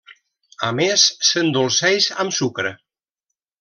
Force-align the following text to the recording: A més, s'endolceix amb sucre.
A 0.69 0.69
més, 0.79 1.03
s'endolceix 1.29 2.11
amb 2.25 2.37
sucre. 2.43 2.77